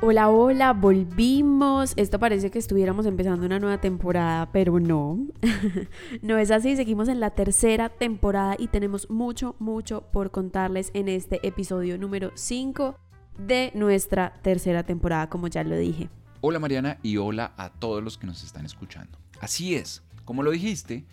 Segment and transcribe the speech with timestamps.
[0.00, 1.92] Hola, hola, volvimos.
[1.96, 5.26] Esto parece que estuviéramos empezando una nueva temporada, pero no.
[6.22, 11.08] no es así, seguimos en la tercera temporada y tenemos mucho, mucho por contarles en
[11.08, 12.96] este episodio número 5
[13.38, 16.08] de nuestra tercera temporada, como ya lo dije.
[16.42, 19.18] Hola Mariana y hola a todos los que nos están escuchando.
[19.40, 21.06] Así es, como lo dijiste,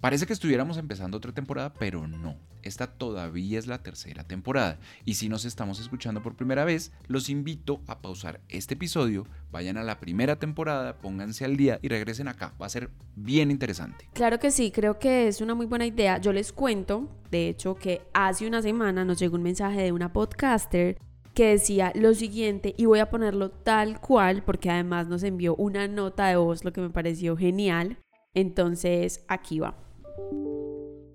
[0.00, 2.36] Parece que estuviéramos empezando otra temporada, pero no.
[2.62, 4.78] Esta todavía es la tercera temporada.
[5.04, 9.76] Y si nos estamos escuchando por primera vez, los invito a pausar este episodio, vayan
[9.76, 12.54] a la primera temporada, pónganse al día y regresen acá.
[12.62, 14.08] Va a ser bien interesante.
[14.12, 16.18] Claro que sí, creo que es una muy buena idea.
[16.18, 20.12] Yo les cuento, de hecho, que hace una semana nos llegó un mensaje de una
[20.12, 20.96] podcaster
[21.34, 25.88] que decía lo siguiente y voy a ponerlo tal cual porque además nos envió una
[25.88, 27.98] nota de voz, lo que me pareció genial.
[28.34, 29.87] Entonces, aquí va.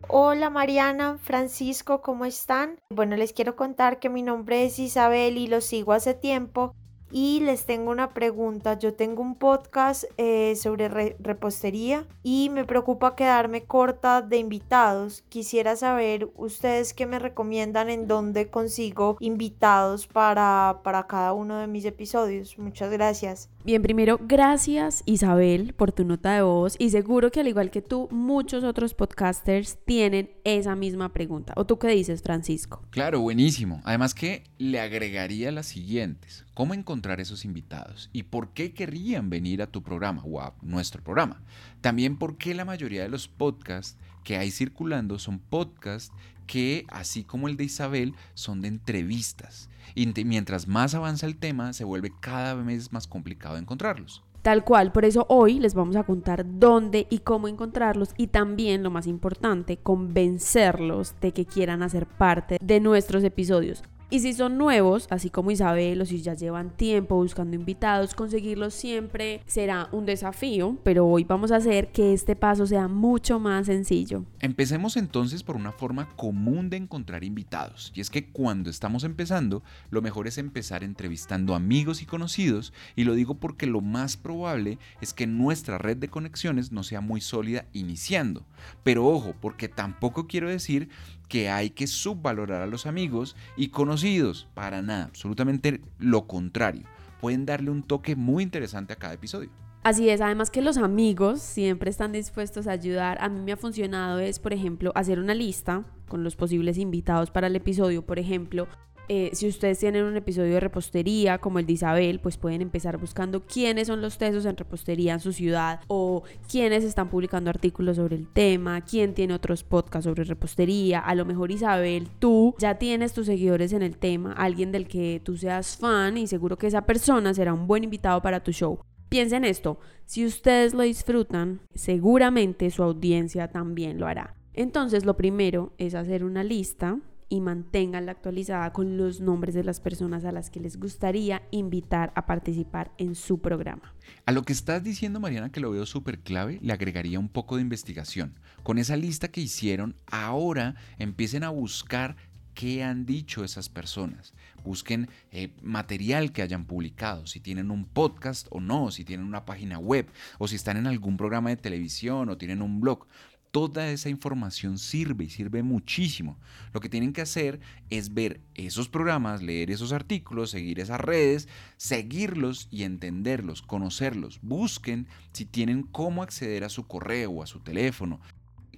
[0.09, 2.79] Hola Mariana, Francisco, ¿cómo están?
[2.89, 6.75] Bueno, les quiero contar que mi nombre es Isabel y los sigo hace tiempo
[7.13, 8.77] y les tengo una pregunta.
[8.77, 15.21] Yo tengo un podcast eh, sobre repostería y me preocupa quedarme corta de invitados.
[15.29, 21.67] Quisiera saber ustedes qué me recomiendan en dónde consigo invitados para, para cada uno de
[21.67, 22.57] mis episodios.
[22.57, 23.49] Muchas gracias.
[23.65, 27.81] Bien, primero, gracias Isabel por tu nota de voz y seguro que al igual que
[27.81, 31.53] tú, muchos otros podcasters tienen esa misma pregunta.
[31.55, 32.83] ¿O tú qué dices, Francisco?
[32.89, 33.81] Claro, buenísimo.
[33.85, 36.45] Además que le agregaría las siguientes.
[36.53, 38.09] ¿Cómo encontrar esos invitados?
[38.11, 41.41] ¿Y por qué querrían venir a tu programa o a nuestro programa?
[41.79, 46.13] También por qué la mayoría de los podcasts que hay circulando son podcasts
[46.47, 49.69] que, así como el de Isabel, son de entrevistas.
[49.95, 54.23] Y mientras más avanza el tema, se vuelve cada vez más complicado encontrarlos.
[54.43, 58.83] Tal cual, por eso hoy les vamos a contar dónde y cómo encontrarlos y también,
[58.83, 63.83] lo más importante, convencerlos de que quieran hacer parte de nuestros episodios.
[64.13, 68.75] Y si son nuevos, así como Isabel, o si ya llevan tiempo buscando invitados, conseguirlos
[68.75, 73.65] siempre será un desafío, pero hoy vamos a hacer que este paso sea mucho más
[73.65, 74.23] sencillo.
[74.39, 79.63] Empecemos entonces por una forma común de encontrar invitados, y es que cuando estamos empezando,
[79.89, 84.77] lo mejor es empezar entrevistando amigos y conocidos, y lo digo porque lo más probable
[85.01, 88.45] es que nuestra red de conexiones no sea muy sólida iniciando.
[88.83, 90.89] Pero ojo, porque tampoco quiero decir
[91.33, 94.47] que hay que subvalorar a los amigos y conocidos.
[94.53, 96.83] Para nada, absolutamente lo contrario.
[97.19, 99.49] Pueden darle un toque muy interesante a cada episodio.
[99.81, 103.17] Así es, además que los amigos siempre están dispuestos a ayudar.
[103.19, 107.31] A mí me ha funcionado es, por ejemplo, hacer una lista con los posibles invitados
[107.31, 108.05] para el episodio.
[108.05, 108.67] Por ejemplo,
[109.15, 112.97] eh, si ustedes tienen un episodio de repostería como el de Isabel, pues pueden empezar
[112.97, 117.97] buscando quiénes son los tesos en repostería en su ciudad o quiénes están publicando artículos
[117.97, 120.97] sobre el tema, quién tiene otros podcasts sobre repostería.
[120.97, 125.21] A lo mejor Isabel, tú ya tienes tus seguidores en el tema, alguien del que
[125.23, 128.79] tú seas fan y seguro que esa persona será un buen invitado para tu show.
[129.09, 134.33] Piensen esto, si ustedes lo disfrutan, seguramente su audiencia también lo hará.
[134.55, 136.97] Entonces lo primero es hacer una lista
[137.29, 142.11] y manténganla actualizada con los nombres de las personas a las que les gustaría invitar
[142.15, 143.93] a participar en su programa.
[144.25, 147.55] A lo que estás diciendo, Mariana, que lo veo súper clave, le agregaría un poco
[147.55, 148.33] de investigación.
[148.63, 152.15] Con esa lista que hicieron, ahora empiecen a buscar
[152.53, 154.33] qué han dicho esas personas.
[154.63, 159.45] Busquen eh, material que hayan publicado, si tienen un podcast o no, si tienen una
[159.45, 163.07] página web o si están en algún programa de televisión o tienen un blog
[163.53, 166.39] toda esa información sirve y sirve muchísimo.
[166.73, 167.59] Lo que tienen que hacer
[167.91, 171.47] es ver esos programas, leer esos artículos, seguir esas redes,
[171.77, 174.39] seguirlos y entenderlos, conocerlos.
[174.41, 178.19] Busquen si tienen cómo acceder a su correo o a su teléfono.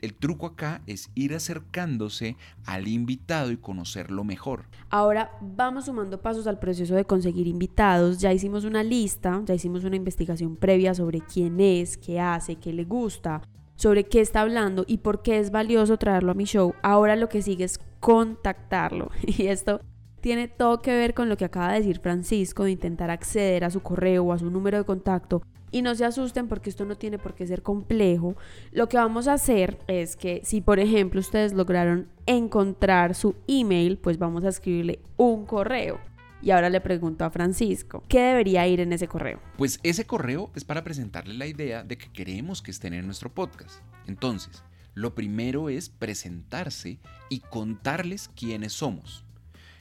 [0.02, 2.36] El truco acá es ir acercándose
[2.66, 4.66] al invitado y conocerlo mejor.
[4.90, 8.20] Ahora vamos sumando pasos al proceso de conseguir invitados.
[8.20, 12.74] Ya hicimos una lista, ya hicimos una investigación previa sobre quién es, qué hace, qué
[12.74, 13.42] le gusta
[13.76, 16.74] sobre qué está hablando y por qué es valioso traerlo a mi show.
[16.82, 19.10] Ahora lo que sigue es contactarlo.
[19.26, 19.82] Y esto
[20.22, 23.70] tiene todo que ver con lo que acaba de decir Francisco de intentar acceder a
[23.70, 25.42] su correo o a su número de contacto.
[25.72, 28.36] Y no se asusten porque esto no tiene por qué ser complejo.
[28.72, 33.98] Lo que vamos a hacer es que si por ejemplo ustedes lograron encontrar su email,
[33.98, 36.00] pues vamos a escribirle un correo.
[36.46, 39.42] Y ahora le pregunto a Francisco, ¿qué debería ir en ese correo?
[39.58, 43.34] Pues ese correo es para presentarle la idea de que queremos que estén en nuestro
[43.34, 43.80] podcast.
[44.06, 44.64] Entonces,
[44.94, 47.00] lo primero es presentarse
[47.32, 49.26] y contarles quiénes somos.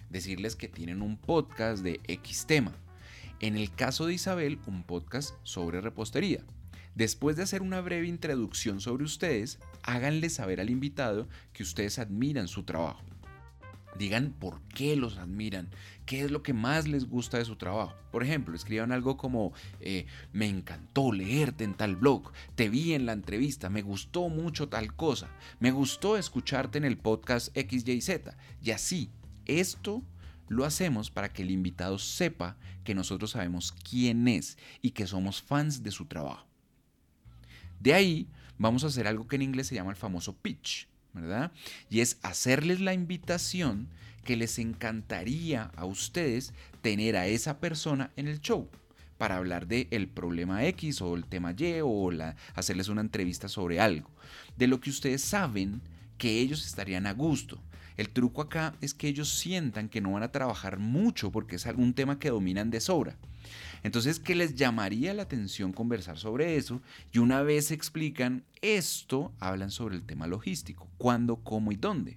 [0.09, 2.73] Decirles que tienen un podcast de X tema.
[3.41, 6.41] En el caso de Isabel, un podcast sobre repostería.
[6.95, 12.49] Después de hacer una breve introducción sobre ustedes, háganle saber al invitado que ustedes admiran
[12.49, 13.05] su trabajo.
[13.99, 15.69] Digan por qué los admiran,
[16.05, 17.95] qué es lo que más les gusta de su trabajo.
[18.11, 23.07] Por ejemplo, escriban algo como, eh, me encantó leerte en tal blog, te vi en
[23.07, 25.29] la entrevista, me gustó mucho tal cosa,
[25.61, 28.35] me gustó escucharte en el podcast XYZ.
[28.63, 29.11] Y así,
[29.47, 30.03] esto
[30.49, 35.41] lo hacemos para que el invitado sepa que nosotros sabemos quién es y que somos
[35.41, 36.47] fans de su trabajo.
[37.81, 41.53] De ahí vamos a hacer algo que en inglés se llama el famoso pitch ¿verdad?
[41.89, 43.89] Y es hacerles la invitación
[44.25, 46.53] que les encantaría a ustedes
[46.83, 48.69] tener a esa persona en el show
[49.19, 53.49] para hablar de el problema X o el tema Y o la, hacerles una entrevista
[53.49, 54.11] sobre algo,
[54.57, 55.81] de lo que ustedes saben
[56.19, 57.63] que ellos estarían a gusto.
[57.97, 61.67] El truco acá es que ellos sientan que no van a trabajar mucho porque es
[61.67, 63.17] algún tema que dominan de sobra.
[63.83, 66.81] Entonces, ¿qué les llamaría la atención conversar sobre eso
[67.13, 72.17] y una vez explican esto, hablan sobre el tema logístico, cuándo, cómo y dónde.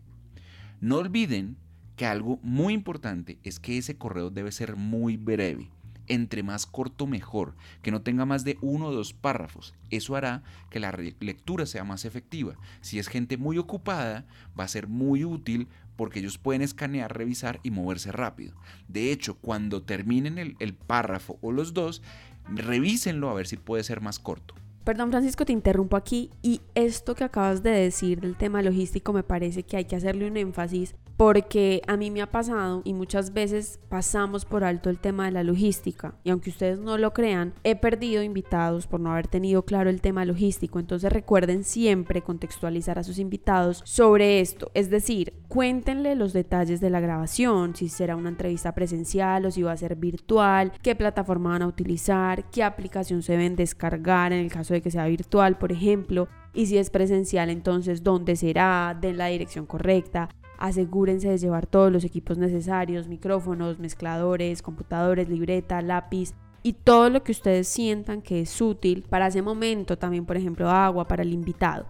[0.80, 1.58] No olviden
[1.98, 5.70] que algo muy importante es que ese correo debe ser muy breve.
[6.07, 9.74] Entre más corto mejor, que no tenga más de uno o dos párrafos.
[9.89, 12.56] Eso hará que la lectura sea más efectiva.
[12.81, 14.25] Si es gente muy ocupada,
[14.57, 15.68] va a ser muy útil
[15.98, 18.54] porque ellos pueden escanear, revisar y moverse rápido.
[18.88, 22.01] De hecho, cuando terminen el, párrafo o los dos,
[22.48, 24.56] revísenlo a ver si puede ser más corto.
[24.86, 29.24] Perdón Francisco, te interrumpo aquí y esto que acabas de decir del tema logístico me
[29.24, 33.34] parece que hay que hacerle un énfasis porque a mí me ha pasado y muchas
[33.34, 36.14] veces pasamos por alto el tema de la logística.
[36.24, 40.00] Y aunque ustedes no lo crean, he perdido invitados por no haber tenido claro el
[40.00, 46.34] tema logístico, entonces recuerden siempre contextualizar a sus invitados sobre esto, es decir, cuéntenle los
[46.34, 50.72] detalles de la grabación, si será una entrevista presencial o si va a ser virtual,
[50.84, 54.92] qué plataforma van a utilizar, qué aplicación se deben descargar en el caso de que
[54.92, 60.30] sea virtual, por ejemplo, y si es presencial, entonces dónde será, den la dirección correcta,
[60.57, 66.33] Asegúrense de llevar todos los equipos necesarios, micrófonos, mezcladores, computadores, libreta, lápiz
[66.63, 70.69] y todo lo que ustedes sientan que es útil para ese momento, también por ejemplo
[70.69, 71.86] agua para el invitado.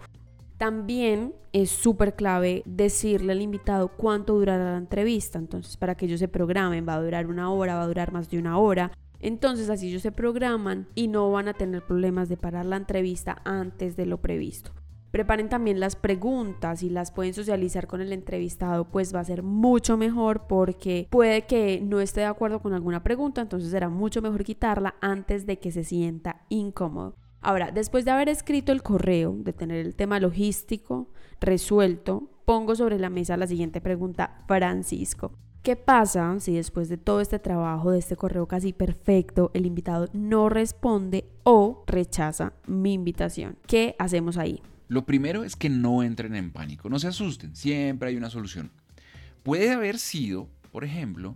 [0.57, 6.19] También es súper clave decirle al invitado cuánto durará la entrevista, entonces para que ellos
[6.19, 8.91] se programen, va a durar una hora, va a durar más de una hora.
[9.19, 13.41] Entonces así ellos se programan y no van a tener problemas de parar la entrevista
[13.45, 14.71] antes de lo previsto.
[15.11, 19.41] Preparen también las preguntas y las pueden socializar con el entrevistado, pues va a ser
[19.43, 24.21] mucho mejor porque puede que no esté de acuerdo con alguna pregunta, entonces será mucho
[24.21, 27.15] mejor quitarla antes de que se sienta incómodo.
[27.41, 31.07] Ahora, después de haber escrito el correo, de tener el tema logístico
[31.39, 35.31] resuelto, pongo sobre la mesa la siguiente pregunta, Francisco.
[35.61, 40.07] ¿Qué pasa si después de todo este trabajo, de este correo casi perfecto, el invitado
[40.13, 43.57] no responde o rechaza mi invitación?
[43.67, 44.61] ¿Qué hacemos ahí?
[44.87, 48.71] Lo primero es que no entren en pánico, no se asusten, siempre hay una solución.
[49.43, 51.35] Puede haber sido, por ejemplo,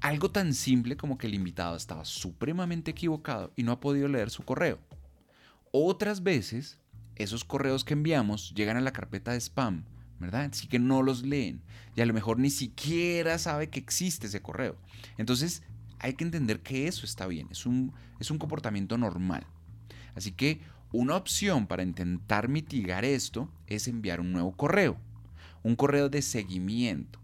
[0.00, 4.30] algo tan simple como que el invitado estaba supremamente equivocado y no ha podido leer
[4.30, 4.78] su correo.
[5.72, 6.78] Otras veces,
[7.16, 9.84] esos correos que enviamos llegan a la carpeta de spam,
[10.18, 10.50] ¿verdad?
[10.52, 11.62] Así que no los leen
[11.96, 14.76] y a lo mejor ni siquiera sabe que existe ese correo.
[15.18, 15.62] Entonces,
[15.98, 19.46] hay que entender que eso está bien, es un, es un comportamiento normal.
[20.14, 20.60] Así que
[20.94, 24.96] una opción para intentar mitigar esto es enviar un nuevo correo,
[25.64, 27.18] un correo de seguimiento,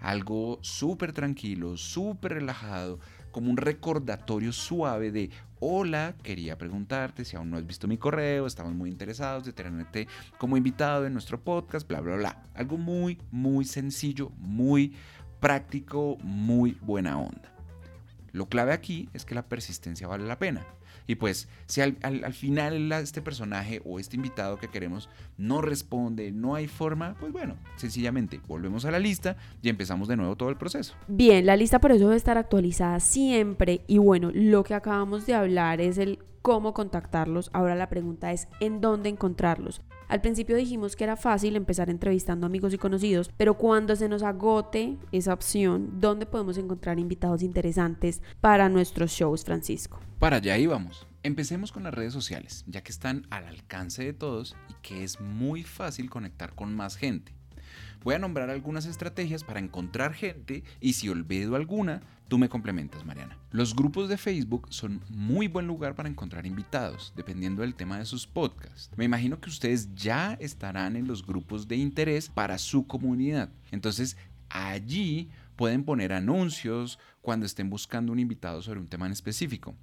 [0.00, 2.98] algo súper tranquilo, súper relajado,
[3.30, 8.44] como un recordatorio suave de, hola, quería preguntarte si aún no has visto mi correo,
[8.44, 12.42] estamos muy interesados de tenerte como invitado en nuestro podcast, bla, bla, bla.
[12.54, 14.96] Algo muy, muy sencillo, muy
[15.38, 17.54] práctico, muy buena onda.
[18.32, 20.66] Lo clave aquí es que la persistencia vale la pena.
[21.06, 21.96] Y pues si al,
[22.32, 27.56] final este personaje o este invitado que queremos no responde, no hay forma, pues bueno,
[27.76, 30.94] sencillamente volvemos a la lista y empezamos de nuevo todo el proceso.
[31.08, 35.34] Bien, la lista por eso debe estar actualizada siempre y bueno, lo que acabamos de
[35.34, 39.80] hablar es el cómo contactarlos, ahora la pregunta es en dónde encontrarlos.
[40.08, 44.22] Al principio dijimos que era fácil empezar entrevistando amigos y conocidos, pero cuando se nos
[44.22, 50.00] agote esa opción, ¿dónde podemos encontrar invitados interesantes para nuestros shows, Francisco?
[50.18, 51.06] Para allá íbamos.
[51.22, 55.20] Empecemos con las redes sociales, ya que están al alcance de todos y que es
[55.20, 57.32] muy fácil conectar con más gente.
[58.04, 63.04] Voy a nombrar algunas estrategias para encontrar gente y si olvido alguna, tú me complementas,
[63.04, 63.38] Mariana.
[63.50, 68.04] Los grupos de Facebook son muy buen lugar para encontrar invitados, dependiendo del tema de
[68.04, 68.90] sus podcasts.
[68.96, 73.50] Me imagino que ustedes ya estarán en los grupos de interés para su comunidad.
[73.70, 74.16] Entonces,
[74.48, 79.76] allí pueden poner anuncios cuando estén buscando un invitado sobre un tema en específico.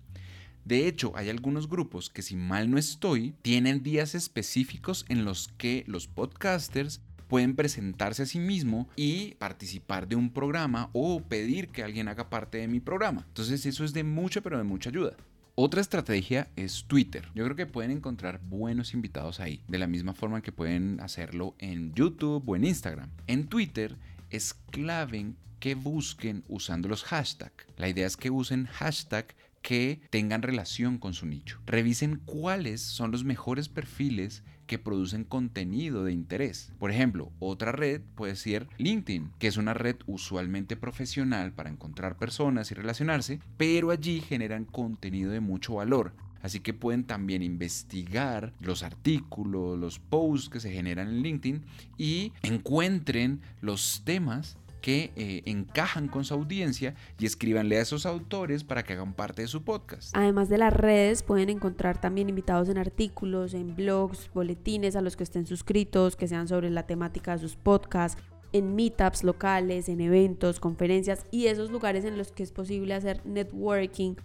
[0.66, 5.48] De hecho, hay algunos grupos que si mal no estoy, tienen días específicos en los
[5.58, 11.70] que los podcasters pueden presentarse a sí mismo y participar de un programa o pedir
[11.70, 13.24] que alguien haga parte de mi programa.
[13.28, 15.16] Entonces eso es de mucha, pero de mucha ayuda.
[15.56, 17.28] Otra estrategia es Twitter.
[17.36, 21.56] Yo creo que pueden encontrar buenos invitados ahí, de la misma forma que pueden hacerlo
[21.60, 23.12] en YouTube o en Instagram.
[23.28, 23.96] En Twitter
[24.30, 27.68] es clave que busquen usando los hashtags.
[27.78, 31.60] La idea es que usen hashtag que tengan relación con su nicho.
[31.66, 36.72] Revisen cuáles son los mejores perfiles que producen contenido de interés.
[36.78, 42.18] Por ejemplo, otra red puede ser LinkedIn, que es una red usualmente profesional para encontrar
[42.18, 46.14] personas y relacionarse, pero allí generan contenido de mucho valor.
[46.44, 51.64] Así que pueden también investigar los artículos, los posts que se generan en LinkedIn
[51.98, 58.64] y encuentren los temas que eh, encajan con su audiencia y escríbanle a esos autores
[58.64, 60.16] para que hagan parte de su podcast.
[60.16, 65.16] Además de las redes, pueden encontrar también invitados en artículos, en blogs, boletines a los
[65.16, 68.22] que estén suscritos, que sean sobre la temática de sus podcasts
[68.52, 73.22] en meetups locales, en eventos, conferencias y esos lugares en los que es posible hacer
[73.26, 74.16] networking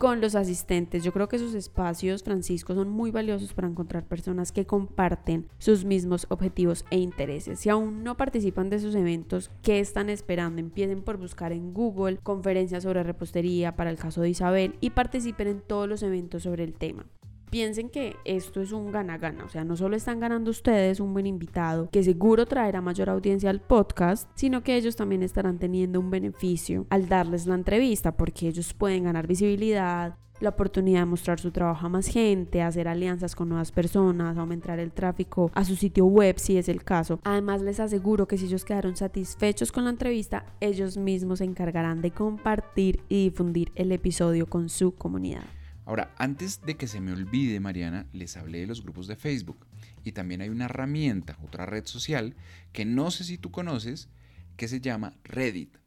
[0.00, 1.04] con los asistentes.
[1.04, 5.84] Yo creo que esos espacios, Francisco, son muy valiosos para encontrar personas que comparten sus
[5.84, 7.60] mismos objetivos e intereses.
[7.60, 10.58] Si aún no participan de esos eventos, ¿qué están esperando?
[10.58, 15.48] Empiecen por buscar en Google conferencias sobre repostería para el caso de Isabel y participen
[15.48, 17.04] en todos los eventos sobre el tema
[17.50, 21.26] piensen que esto es un gana-gana, o sea, no solo están ganando ustedes un buen
[21.26, 26.10] invitado que seguro traerá mayor audiencia al podcast, sino que ellos también estarán teniendo un
[26.10, 31.50] beneficio al darles la entrevista porque ellos pueden ganar visibilidad, la oportunidad de mostrar su
[31.50, 36.06] trabajo a más gente, hacer alianzas con nuevas personas, aumentar el tráfico a su sitio
[36.06, 37.20] web si es el caso.
[37.24, 42.00] Además les aseguro que si ellos quedaron satisfechos con la entrevista, ellos mismos se encargarán
[42.00, 45.44] de compartir y difundir el episodio con su comunidad.
[45.90, 49.66] Ahora, antes de que se me olvide, Mariana, les hablé de los grupos de Facebook.
[50.04, 52.36] Y también hay una herramienta, otra red social,
[52.72, 54.08] que no sé si tú conoces,
[54.56, 55.79] que se llama Reddit.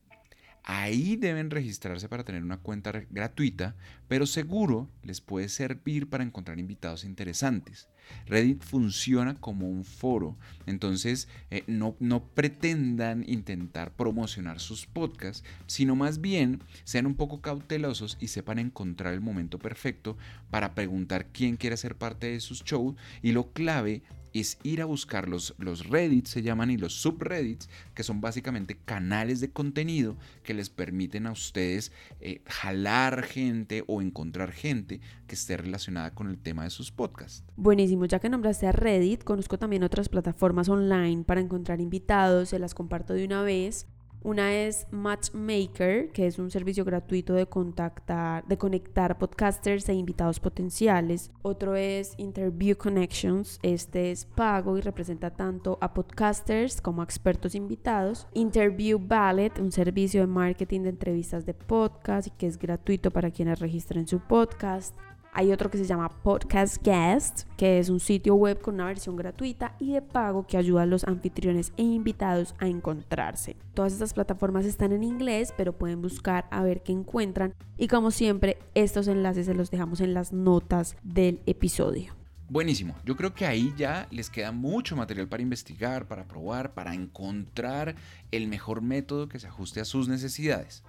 [0.66, 3.76] Ahí deben registrarse para tener una cuenta gratuita,
[4.08, 7.90] pero seguro les puede servir para encontrar invitados interesantes.
[8.28, 15.98] Reddit funciona como un foro, entonces eh, no, no pretendan intentar promocionar sus podcasts, sino
[15.98, 20.18] más bien sean un poco cautelosos y sepan encontrar el momento perfecto
[20.50, 24.86] para preguntar quién quiere ser parte de sus shows y lo clave es ir a
[24.86, 30.18] buscar los, los Reddits, se llaman, y los subreddits, que son básicamente canales de contenido
[30.44, 36.28] que les permiten a ustedes eh, jalar gente o encontrar gente que esté relacionada con
[36.28, 37.44] el tema de sus podcasts.
[37.56, 42.60] Buenísimo, ya que nombraste a Reddit, conozco también otras plataformas online para encontrar invitados, se
[42.60, 43.88] las comparto de una vez.
[44.24, 50.40] Una es Matchmaker, que es un servicio gratuito de contactar, de conectar podcasters e invitados
[50.40, 51.30] potenciales.
[51.42, 53.60] Otro es Interview Connections.
[53.64, 58.26] Este es pago y representa tanto a podcasters como a expertos invitados.
[58.34, 63.30] Interview Ballet, un servicio de marketing de entrevistas de podcast y que es gratuito para
[63.30, 64.96] quienes registren su podcast.
[65.36, 69.16] Hay otro que se llama Podcast Guest, que es un sitio web con una versión
[69.16, 73.56] gratuita y de pago que ayuda a los anfitriones e invitados a encontrarse.
[73.74, 77.56] Todas estas plataformas están en inglés, pero pueden buscar a ver qué encuentran.
[77.80, 82.14] Y como siempre, estos enlaces se los dejamos en las notas del episodio.
[82.48, 86.94] Buenísimo, yo creo que ahí ya les queda mucho material para investigar, para probar, para
[86.94, 87.96] encontrar
[88.30, 90.84] el mejor método que se ajuste a sus necesidades.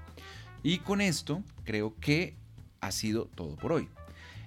[0.62, 2.36] Y con esto creo que
[2.82, 3.88] ha sido todo por hoy.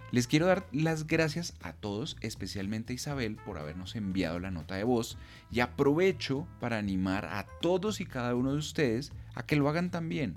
[0.10, 4.76] Les quiero dar las gracias a todos, especialmente a Isabel, por habernos enviado la nota
[4.76, 5.18] de voz
[5.52, 9.92] y aprovecho para animar a todos y cada uno de ustedes a que lo hagan
[9.92, 10.36] también.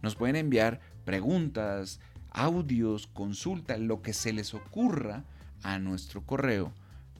[0.00, 2.00] Nos pueden enviar preguntas,
[2.30, 5.24] audios, consultas, lo que se les ocurra
[5.62, 6.72] a nuestro correo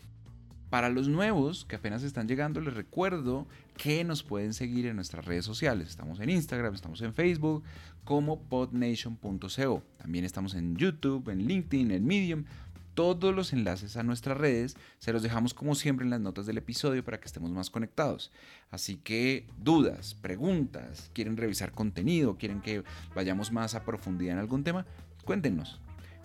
[0.71, 5.25] Para los nuevos que apenas están llegando, les recuerdo que nos pueden seguir en nuestras
[5.25, 5.89] redes sociales.
[5.89, 7.63] Estamos en Instagram, estamos en Facebook
[8.05, 9.83] como podnation.co.
[9.99, 12.45] También estamos en YouTube, en LinkedIn, en Medium.
[12.95, 16.59] Todos los enlaces a nuestras redes se los dejamos como siempre en las notas del
[16.59, 18.31] episodio para que estemos más conectados.
[18.71, 24.63] Así que dudas, preguntas, quieren revisar contenido, quieren que vayamos más a profundidad en algún
[24.63, 24.85] tema,
[25.25, 25.81] cuéntenos.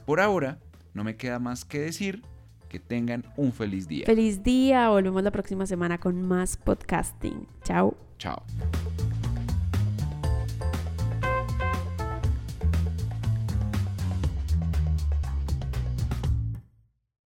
[0.05, 0.59] Por ahora,
[0.93, 2.21] no me queda más que decir
[2.67, 4.05] que tengan un feliz día.
[4.05, 7.47] Feliz día, volvemos la próxima semana con más podcasting.
[7.63, 7.95] Chao.
[8.17, 8.43] Chao.